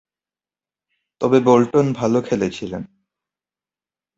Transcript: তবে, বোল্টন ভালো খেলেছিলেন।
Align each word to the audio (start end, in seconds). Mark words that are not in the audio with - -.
তবে, 1.21 1.39
বোল্টন 1.39 1.85
ভালো 1.93 2.21
খেলেছিলেন। 2.21 2.83